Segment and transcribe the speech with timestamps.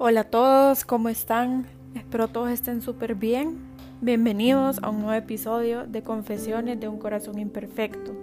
[0.00, 1.66] Hola a todos, ¿cómo están?
[1.96, 3.58] Espero todos estén súper bien.
[4.00, 8.14] Bienvenidos a un nuevo episodio de Confesiones de un Corazón Imperfecto.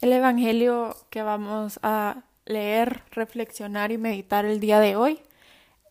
[0.00, 5.20] El Evangelio que vamos a leer, reflexionar y meditar el día de hoy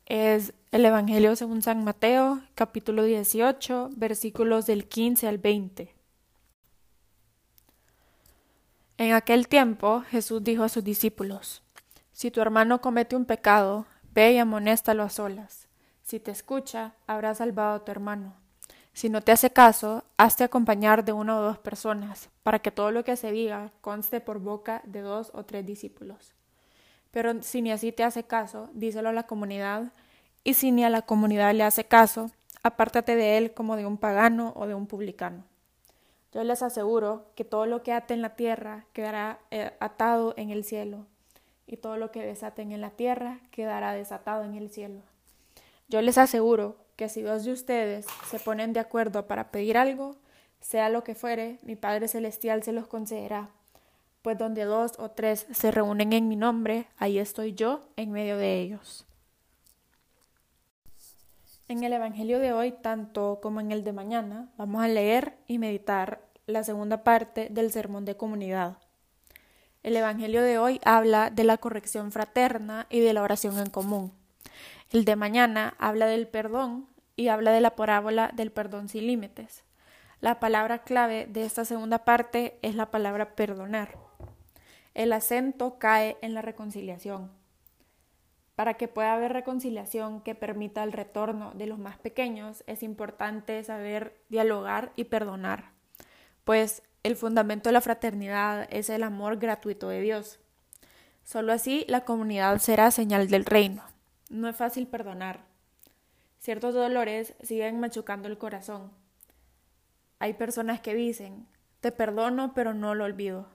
[0.07, 5.93] es el Evangelio según San Mateo, capítulo 18, versículos del 15 al 20.
[8.97, 11.63] En aquel tiempo Jesús dijo a sus discípulos,
[12.13, 15.68] Si tu hermano comete un pecado, ve y amonéstalo a solas.
[16.01, 18.35] Si te escucha, habrás salvado a tu hermano.
[18.93, 22.91] Si no te hace caso, hazte acompañar de una o dos personas, para que todo
[22.91, 26.33] lo que se diga conste por boca de dos o tres discípulos.
[27.11, 29.91] Pero si ni así te hace caso, díselo a la comunidad,
[30.46, 32.31] y si ni a la comunidad le hace caso,
[32.63, 35.43] apártate de él como de un pagano o de un publicano.
[36.36, 40.50] Yo les aseguro que todo lo que ate en la tierra quedará eh, atado en
[40.50, 41.05] el cielo,
[41.66, 45.00] y todo lo que desaten en la tierra quedará desatado en el cielo.
[45.88, 50.17] Yo les aseguro que si dos de ustedes se ponen de acuerdo para pedir algo,
[50.59, 53.52] sea lo que fuere, mi Padre Celestial se los concederá.
[54.22, 58.36] Pues donde dos o tres se reúnen en mi nombre, ahí estoy yo en medio
[58.36, 59.05] de ellos.
[61.70, 65.59] En el Evangelio de hoy, tanto como en el de mañana, vamos a leer y
[65.59, 68.77] meditar la segunda parte del Sermón de Comunidad.
[69.81, 74.11] El Evangelio de hoy habla de la corrección fraterna y de la oración en común.
[74.91, 79.63] El de mañana habla del perdón y habla de la parábola del perdón sin límites.
[80.21, 83.97] La palabra clave de esta segunda parte es la palabra perdonar.
[84.93, 87.31] El acento cae en la reconciliación.
[88.55, 93.61] Para que pueda haber reconciliación que permita el retorno de los más pequeños, es importante
[93.63, 95.74] saber dialogar y perdonar,
[96.45, 100.39] pues el fundamento de la fraternidad es el amor gratuito de Dios.
[101.23, 103.83] Solo así la comunidad será señal del reino.
[104.30, 105.42] No es fácil perdonar.
[106.39, 108.92] Ciertos dolores siguen machucando el corazón.
[110.20, 111.47] Hay personas que dicen,
[111.81, 113.47] te perdono pero no lo olvido.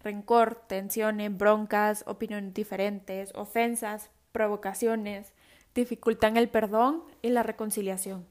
[0.00, 5.32] Rencor, tensiones, broncas, opiniones diferentes, ofensas, provocaciones,
[5.74, 8.26] dificultan el perdón y la reconciliación.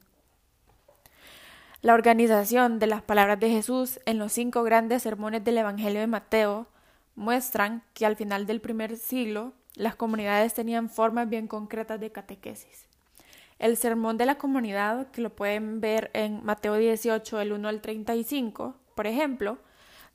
[1.82, 6.06] La organización de las palabras de Jesús en los cinco grandes sermones del Evangelio de
[6.06, 6.68] Mateo
[7.16, 12.86] muestran que al final del primer siglo las comunidades tenían formas bien concretas de catequesis.
[13.58, 17.80] El sermón de la comunidad, que lo pueden ver en Mateo 18, el 1 al
[17.80, 19.58] 35, por ejemplo,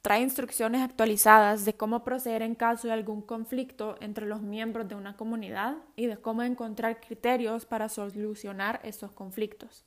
[0.01, 4.95] trae instrucciones actualizadas de cómo proceder en caso de algún conflicto entre los miembros de
[4.95, 9.83] una comunidad y de cómo encontrar criterios para solucionar estos conflictos.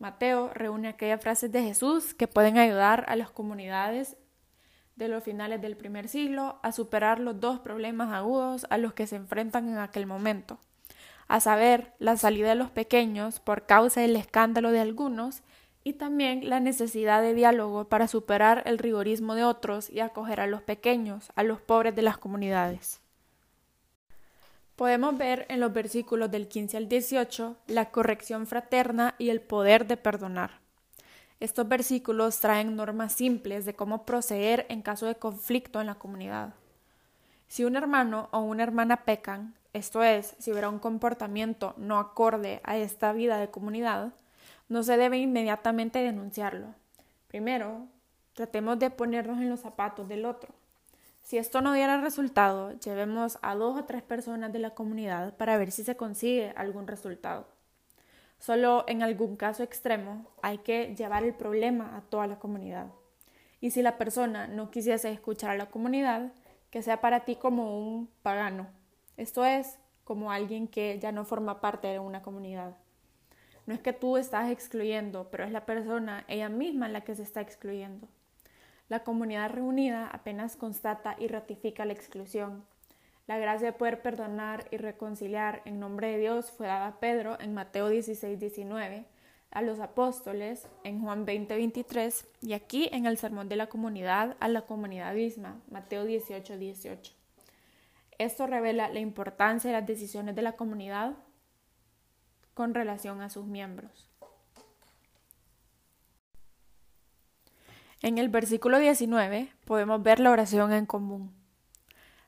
[0.00, 4.16] Mateo reúne aquellas frases de Jesús que pueden ayudar a las comunidades
[4.96, 9.06] de los finales del primer siglo a superar los dos problemas agudos a los que
[9.06, 10.58] se enfrentan en aquel momento,
[11.28, 15.42] a saber, la salida de los pequeños por causa del escándalo de algunos
[15.84, 20.46] y también la necesidad de diálogo para superar el rigorismo de otros y acoger a
[20.46, 23.02] los pequeños, a los pobres de las comunidades.
[24.80, 29.86] Podemos ver en los versículos del 15 al 18 la corrección fraterna y el poder
[29.86, 30.52] de perdonar.
[31.38, 36.54] Estos versículos traen normas simples de cómo proceder en caso de conflicto en la comunidad.
[37.46, 42.62] Si un hermano o una hermana pecan, esto es, si hubiera un comportamiento no acorde
[42.64, 44.14] a esta vida de comunidad,
[44.70, 46.68] no se debe inmediatamente denunciarlo.
[47.28, 47.86] Primero,
[48.32, 50.54] tratemos de ponernos en los zapatos del otro.
[51.22, 55.56] Si esto no diera resultado, llevemos a dos o tres personas de la comunidad para
[55.56, 57.46] ver si se consigue algún resultado.
[58.38, 62.86] Solo en algún caso extremo hay que llevar el problema a toda la comunidad.
[63.60, 66.32] Y si la persona no quisiese escuchar a la comunidad,
[66.70, 68.68] que sea para ti como un pagano.
[69.16, 72.76] Esto es, como alguien que ya no forma parte de una comunidad.
[73.66, 77.22] No es que tú estás excluyendo, pero es la persona, ella misma, la que se
[77.22, 78.08] está excluyendo.
[78.90, 82.64] La comunidad reunida apenas constata y ratifica la exclusión.
[83.28, 87.38] La gracia de poder perdonar y reconciliar en nombre de Dios fue dada a Pedro
[87.38, 89.04] en Mateo 16, 19,
[89.52, 94.36] a los apóstoles en Juan 20, 23 y aquí en el Sermón de la Comunidad
[94.40, 97.12] a la comunidad misma, Mateo 18, 18.
[98.18, 101.14] Esto revela la importancia de las decisiones de la comunidad
[102.54, 104.09] con relación a sus miembros.
[108.02, 111.34] En el versículo 19 podemos ver la oración en común.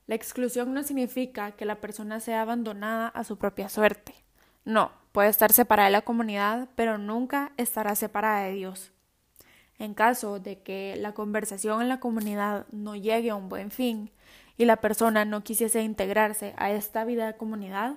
[0.06, 4.14] La exclusión no significa que la persona sea abandonada a su propia suerte.
[4.66, 8.92] No, puede estar separada de la comunidad, pero nunca estará separada de Dios.
[9.78, 14.10] En caso de que la conversación en la comunidad no llegue a un buen fin
[14.58, 17.94] y la persona no quisiese integrarse a esta vida de comunidad,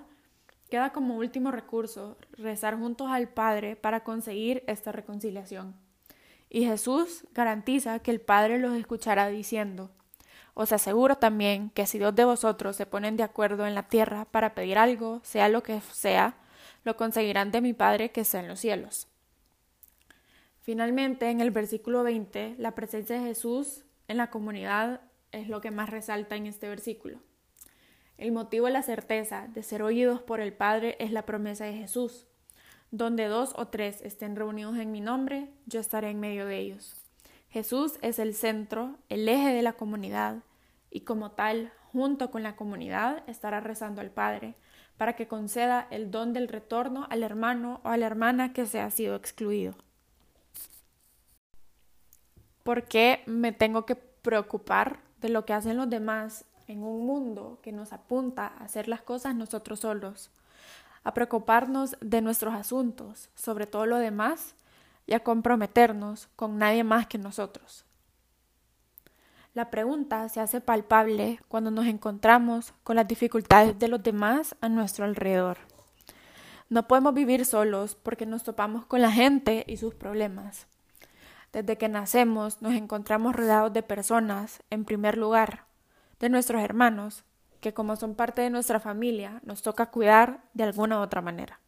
[0.70, 5.85] queda como último recurso rezar juntos al Padre para conseguir esta reconciliación.
[6.56, 9.92] Y Jesús garantiza que el Padre los escuchará diciendo,
[10.54, 14.24] os aseguro también que si dos de vosotros se ponen de acuerdo en la tierra
[14.24, 16.38] para pedir algo, sea lo que sea,
[16.86, 19.10] lo conseguirán de mi Padre que está en los cielos.
[20.62, 25.02] Finalmente, en el versículo 20, la presencia de Jesús en la comunidad
[25.34, 27.20] es lo que más resalta en este versículo.
[28.18, 31.74] El motivo de la certeza de ser oídos por el Padre es la promesa de
[31.74, 32.28] Jesús.
[32.96, 36.96] Donde dos o tres estén reunidos en mi nombre, yo estaré en medio de ellos.
[37.50, 40.38] Jesús es el centro, el eje de la comunidad,
[40.90, 44.56] y como tal, junto con la comunidad, estará rezando al Padre,
[44.96, 48.80] para que conceda el don del retorno al hermano o a la hermana que se
[48.80, 49.76] ha sido excluido.
[52.64, 57.60] ¿Por qué me tengo que preocupar de lo que hacen los demás en un mundo
[57.62, 60.32] que nos apunta a hacer las cosas nosotros solos?
[61.06, 64.56] A preocuparnos de nuestros asuntos, sobre todo lo demás,
[65.08, 67.86] y a comprometernos con nadie más que nosotros.
[69.54, 74.68] La pregunta se hace palpable cuando nos encontramos con las dificultades de los demás a
[74.68, 75.60] nuestro alrededor.
[76.68, 80.68] No podemos vivir solos porque nos topamos con la gente y sus problemas.
[81.54, 85.64] Desde que nacemos nos encontramos rodeados de personas, en primer lugar,
[86.20, 87.24] de nuestros hermanos,
[87.66, 91.60] que como son parte de nuestra familia, nos toca cuidar de alguna u otra manera.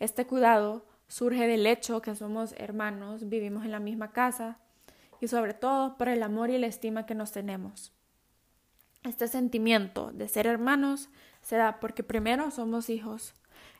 [0.00, 4.58] Este cuidado surge del hecho que somos hermanos, vivimos en la misma casa,
[5.20, 7.92] y sobre todo por el amor y la estima que nos tenemos.
[9.04, 11.10] Este sentimiento de ser hermanos
[11.42, 13.34] se da porque primero somos hijos,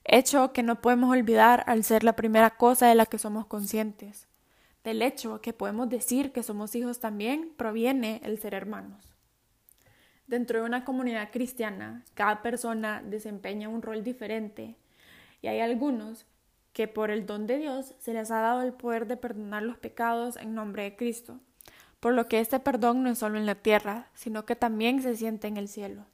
[0.04, 4.28] hecho que no podemos olvidar al ser la primera cosa de la que somos conscientes.
[4.84, 9.17] Del hecho que podemos decir que somos hijos también proviene el ser hermanos.
[10.28, 14.76] Dentro de una comunidad cristiana, cada persona desempeña un rol diferente
[15.40, 16.26] y hay algunos
[16.74, 19.78] que por el don de Dios se les ha dado el poder de perdonar los
[19.78, 21.40] pecados en nombre de Cristo,
[21.98, 25.16] por lo que este perdón no es solo en la tierra, sino que también se
[25.16, 26.04] siente en el cielo.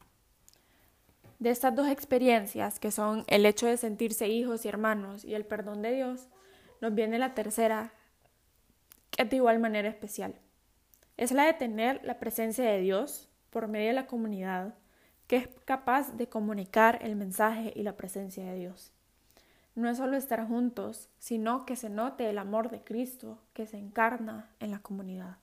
[1.40, 5.44] De estas dos experiencias, que son el hecho de sentirse hijos y hermanos y el
[5.44, 6.28] perdón de Dios,
[6.80, 7.92] nos viene la tercera,
[9.10, 10.36] que es de igual manera especial.
[11.16, 14.74] Es la de tener la presencia de Dios por medio de la comunidad,
[15.26, 18.92] que es capaz de comunicar el mensaje y la presencia de Dios
[19.74, 23.76] no es solo estar juntos, sino que se note el amor de Cristo que se
[23.76, 25.38] encarna en la comunidad.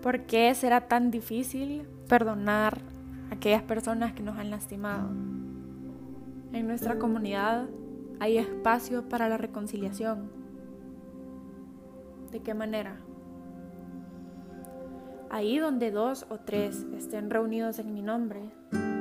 [0.00, 2.78] ¿Por qué será tan difícil perdonar
[3.30, 5.10] a aquellas personas que nos han lastimado?
[6.52, 7.68] En nuestra comunidad
[8.20, 10.30] hay espacio para la reconciliación.
[12.30, 13.00] ¿De qué manera?
[15.30, 18.40] Ahí donde dos o tres estén reunidos en mi nombre,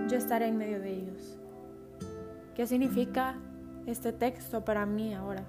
[0.07, 1.38] yo estaré en medio de ellos.
[2.56, 3.36] ¿Qué significa
[3.86, 5.45] este texto para mí ahora?